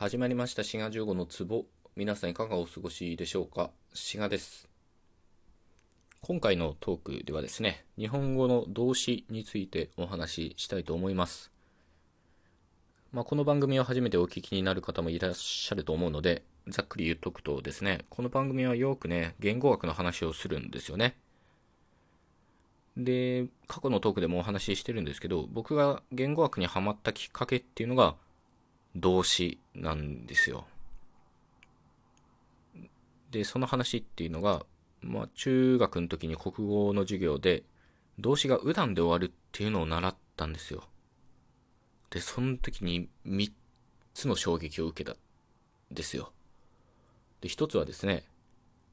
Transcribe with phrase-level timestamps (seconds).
[0.00, 0.62] 始まりました。
[0.62, 1.66] 滋賀15の壺。
[1.96, 3.72] 皆さんいかがお過ごしでしょうか？
[3.92, 4.68] 滋賀です。
[6.20, 11.50] 今回のトークではですね日本語の動詞についてお話ししたいと思います。
[13.10, 21.16] まあ、この番組を初めてお聞きになる方もいらっしゃると思うのでざっくり言っとくとですねこの番組はよくね言語学の話をするんですよね。
[22.96, 28.14] で過去のトークでもお話ししてるんですけど僕が言語学にハマったきっかけっていうのが
[29.00, 30.66] 動詞なんですよ。
[33.30, 34.64] で、その話っていうのが、
[35.00, 37.62] まあ、中学の時に国語の授業で、
[38.18, 40.84] 動詞がうだんで終わるっていうのを習ったんですよ。
[42.10, 43.52] で、その時に3
[44.14, 46.32] つの衝撃を受けたんですよ。
[47.40, 48.24] で、1つはですね、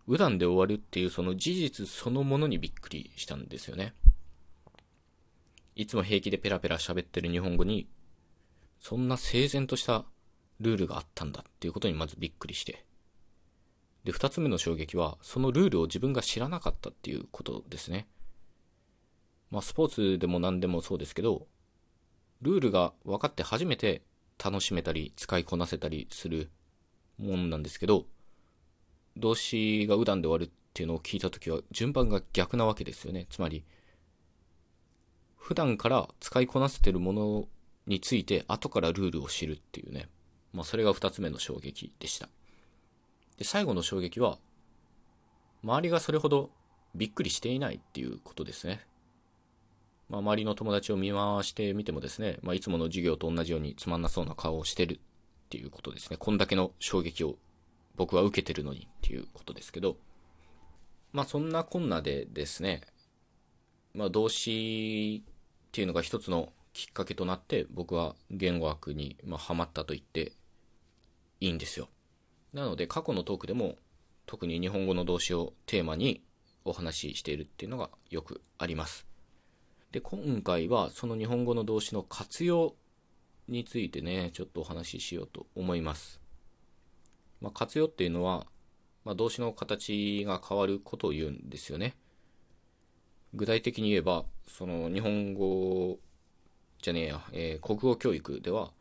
[0.08, 3.94] うだんで終わるっていうその事実そのものにびっくりしたんですよね。
[5.76, 7.88] いつも平気でペラペラ喋ってる日本語に
[8.88, 10.06] そんな整然とした
[10.60, 12.86] ルールがあったんだっていうことにまずびっくりして。
[14.04, 18.08] で、二つ目の衝撃は、そのルールを自分が知らなかったっていうことですね。
[19.50, 21.48] まあ、スポーツでも何でもそうですけど、
[22.44, 24.04] ルールが分かって初めて
[24.38, 26.52] 楽しめたり、使いこなせたりする
[27.18, 28.06] もんなんですけど、
[29.18, 33.26] 動詞がうだんで終わるっていうのを聞いたときは、順番が逆なわけですよね。
[33.32, 33.66] つまり、
[35.36, 37.48] 普段から使いこなせてるもの
[37.88, 40.10] について後からルールを知るっていうね。
[40.54, 42.30] まあそれが二つ目の衝撃でした。
[43.38, 44.40] で、最後の衝撃は、
[45.64, 46.52] 周りがそれほど
[46.96, 48.86] びっくりしていないっていうことですね。
[50.10, 55.00] まあ周りの友達を見回してみてもですね、まあいつもの授業と同じようにつまんなそうな顔をしてるっ
[55.50, 56.18] ていうことですね。
[56.18, 57.36] こんだけの衝撃を
[57.96, 59.98] 僕は受けてるのにっていうことですけど、
[61.12, 62.82] まあそんなこんなでですね、
[63.94, 70.34] まあ動詞っていうのが一つのきっかけとなって僕は言語学に、まあ、ハマったと言って
[71.40, 71.88] いいんですよ。
[72.52, 73.78] なので過去のトークでも
[74.26, 76.22] 特に日本語の動詞をテーマに
[76.66, 79.08] お話ししているっていうのがよくあります。
[79.94, 82.76] で、今回はその日本語の動詞の活用
[83.48, 86.20] についてね、ちょっとお話ししようと思います。
[87.40, 88.48] まあ、活用っていうのは、
[89.06, 91.96] まあ、動詞の形が変わることを言うんですよね。
[93.34, 96.00] 具体的に言えば、その日本語
[96.86, 98.72] じゃねえや、えー、国語教育では、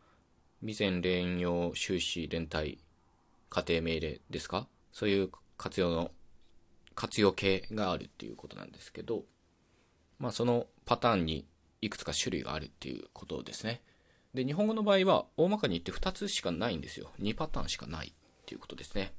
[0.60, 2.78] 未然連用終始連帯
[3.48, 4.68] 家庭命令ですか？
[4.92, 6.10] そういう活用の、
[6.94, 9.22] 活用形があるっていうことなんですけど、
[10.18, 11.46] まあそのパターンに
[11.80, 13.80] いくつか種類があるっていうことですね。
[14.34, 17.10] で、日本語の場合は大まかに言って2つしかないんですよ。
[17.22, 19.14] 2パターンしかないっていうことですね。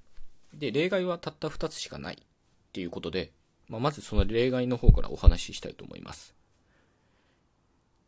[0.53, 2.25] で、例外はたった2つしかないっ
[2.71, 3.31] ていうことで、
[3.67, 6.34] まあ、まずその例外の方からお話ししたいと思います。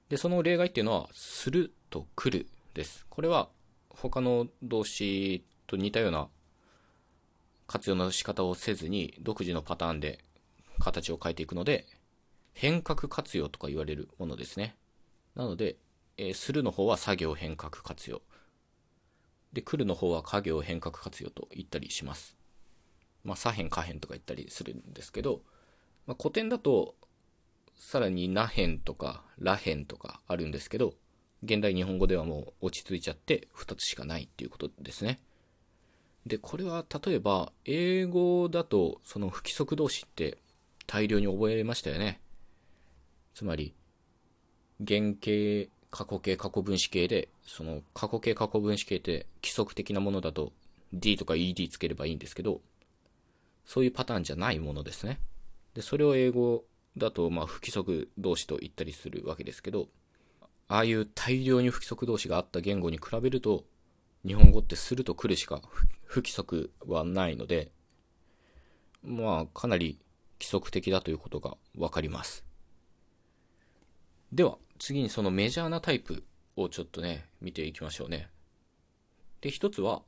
[0.09, 3.05] で、その例外っていうのは、すると来るです。
[3.09, 3.49] これは
[3.89, 6.29] 他の動詞と似たような
[7.65, 10.19] 活用の仕方をせずに独自のパターンで
[10.79, 11.85] 形を変えていくので、
[12.53, 14.75] 変革活用とか言われるものですね。
[15.35, 15.75] なので、
[16.17, 18.21] えー、するの方は作業変革活用。
[19.51, 22.37] で、来るの方は家業変革活用と言ったりします。
[23.23, 25.41] まあ、左辺下辺とか言ったりするんですけど、
[26.05, 26.95] まあ、古典だと
[27.77, 30.93] さらにな辺とか、ら辺とかあるんですけど、
[31.43, 35.19] 現代日本語ではもう落ち着いちゃって2つしかないっていうことですね。
[36.25, 40.39] で、これは例えば、英語だとその不規則動詞って
[40.87, 42.19] 大量に覚えましたよね。
[43.33, 43.73] つまり、
[44.85, 50.51] 原型、過去形、過去分詞形で、その過去形、過去分詞形って規則的なものだと
[50.93, 52.61] D とか ED つければいいんですけど、
[53.65, 55.19] そういうパターンじゃないものですね。
[55.73, 56.63] で、それを英語
[56.97, 59.87] だと、まあ、不規則動詞と言ったりするわけですけど、
[60.67, 63.65] ああいう大量に不規則動詞があった言語に比べると、
[64.25, 65.61] 日本語ってすると来るしか
[66.05, 67.71] 不規則はないので、
[69.03, 69.99] まあ、かなり
[70.39, 72.43] 規則的だということがわかります。
[74.31, 76.23] では、次にそのメジャーなタイプ
[76.57, 78.29] をちょっとね、見ていきましょうね。
[79.41, 80.01] で、一つは、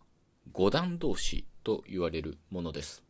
[0.52, 3.03] 五段動詞と言われるものです。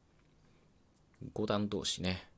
[1.34, 2.29] 五段動詞ね。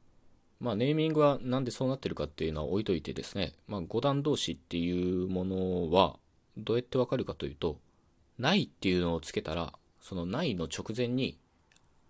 [0.61, 6.19] まあ、ネーミングはなんでそうなってるかっていうのは置いといてですね、まあ、五段同士っていうものは
[6.55, 7.79] どうやってわかるかというと、
[8.37, 11.39] ないっていうのをつけたら、そのないの直前に、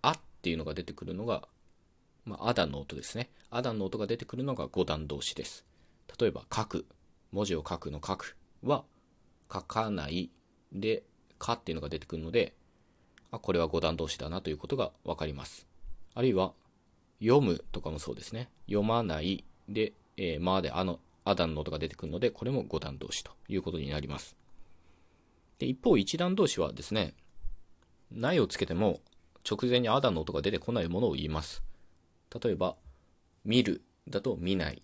[0.02, 1.48] あっていうのが出てくるのが、
[2.26, 3.30] まあ、アダンの音ですね。
[3.50, 5.64] アダンの音が出てくるのが五段動詞です。
[6.20, 6.86] 例えば、書く。
[7.32, 8.84] 文字を書くの書くは、
[9.50, 10.30] 書かない
[10.72, 11.04] で、
[11.38, 12.54] かっていうのが出てくるので、
[13.30, 15.66] あ、これは五段動詞だなということがわかります。
[16.14, 16.52] あるいは、
[17.22, 18.50] 読むとかもそうですね。
[18.66, 24.36] 読まないで、えー、まであの、アダンの音が出てくるので、これも五段動詞ということになります。
[25.60, 27.14] で、一方、一段動詞はですね、
[28.10, 29.00] ないをつけても
[29.48, 31.62] 直前にアダの音が出てこないものを言います。
[32.42, 32.74] 例えば、
[33.44, 34.82] 見るだと見ない。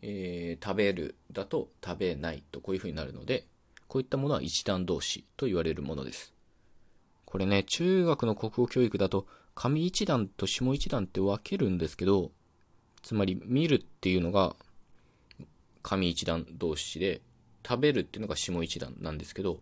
[0.00, 3.46] えー、食べるだと食べないとこういう風になるので、
[3.86, 6.32] こういったものは一段動詞と言われるものです。
[7.26, 9.26] これね、中学の国語教育だと
[9.60, 12.30] 上一段と下一段って分けるんですけど、
[13.02, 14.54] つまり見るっていうのが
[15.82, 17.22] 上一段動詞で、
[17.68, 19.58] 食べるっていうのが下一段なんですけど、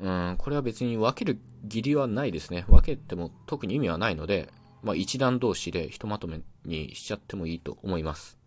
[0.00, 2.64] うん、これは別に分ける義理はないですね。
[2.68, 4.48] 分けても特に意味はないので、
[4.82, 8.38] まあ一段同士でひとまとめにしちゃってもいいと思います。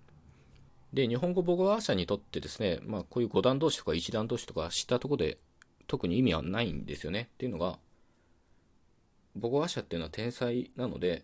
[0.94, 5.38] で、日本語母語話者にとってですね、まあこういう五段同士とか一段同士とか知ったとこで
[5.86, 7.30] 特に意味はないんですよね。
[7.33, 7.77] っていうのが、
[9.40, 11.24] 母語話者っていうのは天才なので、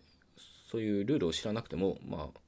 [0.70, 2.40] そういうルールを知らなくても、まあ、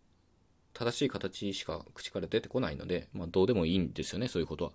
[0.73, 4.73] 正しい形しか口から出てこないので、まあどうでもいいんですよね、そういうことは。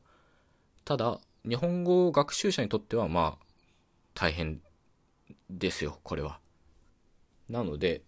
[0.85, 3.45] ただ、日本語学習者にとってはまあ
[4.13, 4.61] 大変
[5.49, 6.39] ですよ、これは。
[7.49, 8.01] なので、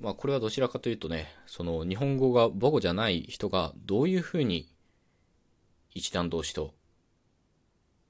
[0.00, 4.68] まあこれはどちらかというとね、その日本語が母語じゃない人がどういうふうに
[5.94, 6.74] 一段動詞と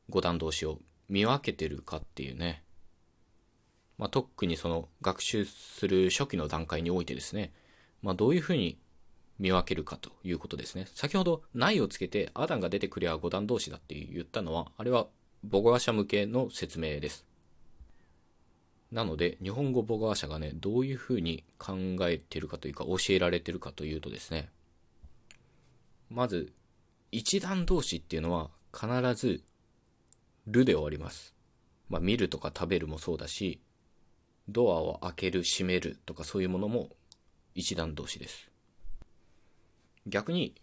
[0.09, 0.79] 五段動詞を
[1.09, 2.64] 見分けてるかっていうね、
[3.98, 7.52] まあ特にその学習する初期の段階においてですね、
[8.02, 8.78] まあどういうふうに
[9.38, 10.86] 見分けるかということですね。
[10.94, 15.08] 先ほど、ないをつけて、アダンが出てくりゃ五段同士だって言ったのは、あれは
[15.50, 17.26] 母語話者向けの説明です。
[18.92, 24.50] なので、日本語母語話者がね、どういうふうに考えてるかというか、教えられてるかというとですね、
[26.10, 26.52] まず、
[27.10, 29.42] 一段同士っていうのは、必ず、
[30.46, 31.34] るで終わります。
[31.88, 33.60] まあ、見るとか食べるもそうだし、
[34.48, 36.90] ドアを開ける、閉めるとかそういうものも
[37.54, 38.50] 一段同士です。
[40.06, 40.54] 逆に、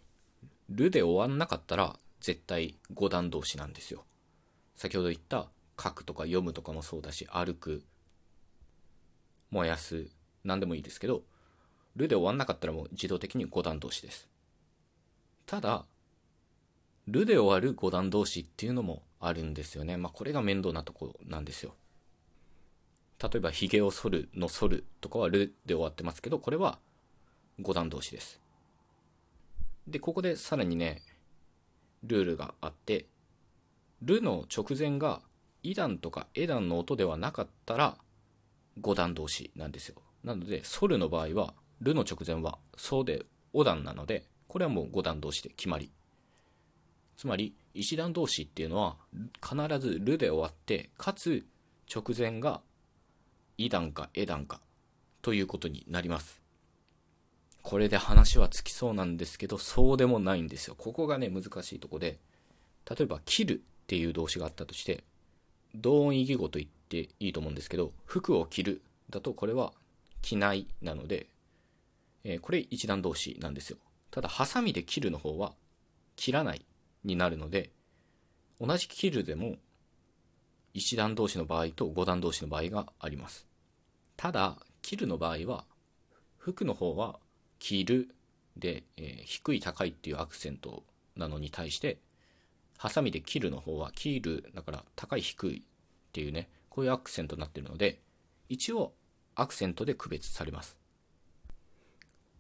[0.70, 4.04] るで終わんなかったら、絶対五段動詞なんですよ。
[4.76, 5.50] 先ほど言った
[5.82, 7.84] 書くとか読むとかもそうだし、歩く、
[9.52, 10.10] 燃やす、
[10.44, 11.24] 何でもいいですけど、
[11.96, 14.28] るで終わんなかったらもう自動的に五段動詞です。
[15.46, 15.86] ただ、
[17.08, 19.98] るで終わる五段動詞っていうのもあるんですよね。
[19.98, 21.76] まあこれが面倒なとこなんですよ。
[23.22, 26.80] 例えば、髭を剃るの剃るとかはるで終わってますけど、これは
[27.60, 28.40] 五段動詞です。
[29.88, 31.02] で、ここでさらにね、
[32.04, 33.08] ルールがあって、
[34.02, 35.22] るの直前が、
[35.62, 37.98] イ段とかエ段の音ではなかったら、
[38.80, 40.02] 五段同士なんですよ。
[40.24, 45.92] なので、ソルの場合は、るの直前は、ソでお段なので、これはもう五段同士で決まり。
[47.18, 48.98] つまり、一段同士っていうのは、
[49.42, 51.46] 必ずるで終わって、かつ、
[51.94, 52.62] 直前が、
[53.62, 54.62] イ段かエ段か、
[55.22, 56.42] ということになります。
[57.62, 60.76] これで話はつきそうなんですけど、そうでもないんですよ。
[60.78, 62.20] ここがね、難しいとこで、
[62.90, 65.04] 例えば、切るっていう動詞があったとして、
[65.76, 69.74] 同音異義語と言っていいと思うんですけど、服を着るだとこれは
[70.22, 71.28] 着ないなので、
[72.24, 73.78] えー、これ一段動詞なんですよ。
[74.10, 75.52] ただ、ハサミで切るの方は、
[76.16, 76.66] 切らない
[77.04, 77.72] になるので、
[78.62, 79.58] 同じ切るでも、
[80.74, 83.49] 一段動詞の場合と五段動詞の場合があります。
[84.20, 85.64] ただ、切るの場合は、
[86.38, 87.22] 服の方は
[87.58, 88.14] 着る
[88.58, 90.84] で、えー、低い高いっていうアクセント
[91.16, 92.00] なのに対して、
[92.78, 95.62] ハサミで切るの方は、切る、だから高い低いっ
[96.12, 98.02] ていうね、こういうアクセントになってるので、
[98.50, 98.92] 一応
[99.36, 100.78] アクセントで区別されます。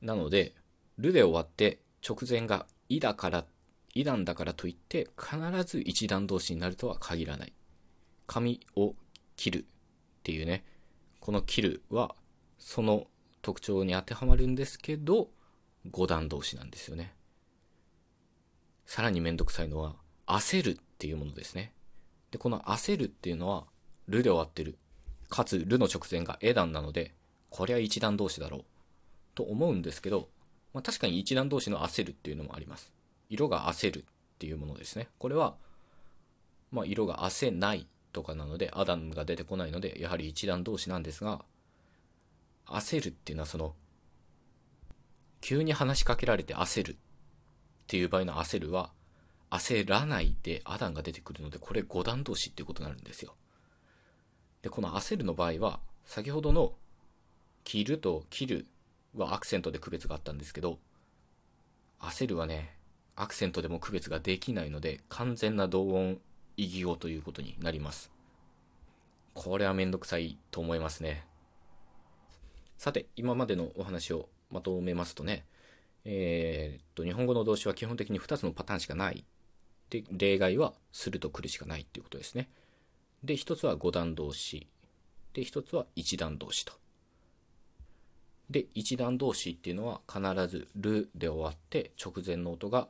[0.01, 0.55] なので、
[0.97, 3.45] るで終わって直前がいだから、
[3.93, 7.53] いなんだからといって必ず一段同士になるとは限らない。
[8.27, 8.95] 髪を
[9.37, 9.65] 切るっ
[10.23, 10.65] ていうね、
[11.19, 12.15] この切るは
[12.57, 13.07] その
[13.41, 15.29] 特徴に当てはまるんですけど、
[15.89, 17.13] 五段同士なんですよね。
[18.85, 19.95] さらにめんどくさいのは、
[20.25, 21.73] 焦るっていうものですね。
[22.31, 23.65] で、この焦るっていうのは、
[24.07, 24.77] るで終わってる。
[25.29, 27.13] かつ、るの直前がえ段なので、
[27.49, 28.65] こりゃ一段同士だろう。
[29.35, 30.29] と思うんですけど、
[30.73, 32.91] まあ、確かに一段同士の焦るっていうのもあります。
[33.29, 34.03] 色が焦るっ
[34.37, 35.07] ていうものですね。
[35.17, 35.55] これは、
[36.71, 41.43] まあ、色が焦ないとかなので、アダンが出てこないので、やはり一段同士なんですが、
[42.65, 43.75] 焦るっていうのはその、
[45.41, 46.95] 急に話しかけられて焦るっ
[47.87, 48.91] ていう場合の焦るは、
[49.49, 53.35] 焦らないでアダンが出てくるので、これ五段同士っていうことになるんですよ。
[54.61, 56.73] で、この焦るの場合は、先ほどの
[57.63, 58.67] 切ると切る
[59.15, 60.79] はアクセントで区別があったんですけど、
[61.99, 62.75] 焦るはね、
[63.15, 66.19] アクセントでも区別ができないので、完全な同音
[66.59, 68.11] 異義語ということになります。
[69.33, 71.25] これはめんどくさいと思いますね。
[72.77, 75.45] さて、今までのお話をまとめますとね、
[76.03, 79.23] えー、っと、日本語の動詞は基本的に2つのパターンしかない。
[79.89, 82.49] で、例外はすると来るしかないっていうことですね。
[83.23, 84.67] で、一つは五段動詞。
[85.33, 86.73] で、一つは一段動詞と。
[88.49, 92.89] で、一段動詞っていうのは必ずるで終わって直前の音が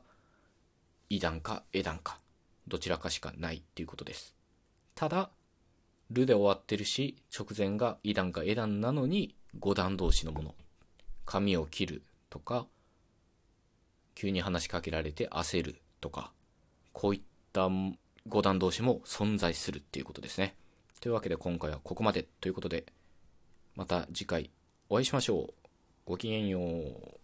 [1.08, 2.18] い段かえ段か
[2.70, 4.34] どちらかしかないっていうことです。
[4.94, 5.30] ただ、
[6.10, 10.54] るで終わってるし、直前がい段かえ段なのに五段動詞のもの。
[11.26, 12.66] 髪を切るとか、
[14.14, 16.32] 急に話しかけられて焦るとか、
[16.92, 17.22] こういっ
[17.52, 17.68] た
[18.26, 20.56] 五段動詞も存在するっていうことですね。
[21.00, 22.86] というわけで今回はここまでということで、
[23.74, 24.50] また次回
[24.88, 25.54] お会いしましょう。
[26.04, 27.19] ごきげんよう。